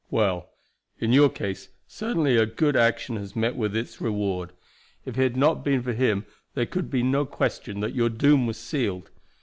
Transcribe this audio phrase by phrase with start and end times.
[0.09, 0.49] Well,
[0.97, 4.51] in your case certainly a good action has met with its reward;
[5.05, 8.47] if it had not been for him there could be no question that your doom
[8.47, 9.11] was sealed.